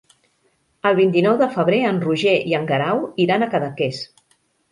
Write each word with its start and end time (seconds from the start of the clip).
El 0.89 0.95
vint-i-nou 0.99 1.35
de 1.41 1.49
febrer 1.57 1.81
en 1.89 2.01
Roger 2.05 2.33
i 2.53 2.57
en 2.61 2.65
Guerau 2.73 3.05
iran 3.27 3.45
a 3.45 3.51
Cadaqués. 3.55 4.01